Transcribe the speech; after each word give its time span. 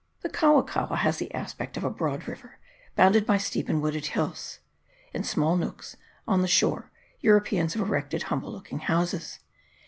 The 0.21 0.29
Kaua 0.29 0.63
kaua 0.67 0.97
has 0.97 1.17
the 1.17 1.31
aspect 1.31 1.77
of 1.77 1.83
a 1.83 1.89
broad 1.91 2.27
river, 2.27 2.57
bounded 2.95 3.23
by 3.23 3.37
steep 3.37 3.69
and 3.69 3.83
wooded 3.83 4.07
hills. 4.07 4.57
In 5.13 5.23
small 5.23 5.55
nooks 5.57 5.95
on 6.27 6.41
the 6.41 6.47
shore 6.47 6.89
Europeans 7.19 7.75
have 7.75 7.83
erected 7.87 8.23
humble 8.23 8.51
look 8.51 8.71
ing 8.73 8.79
houses. 8.79 9.41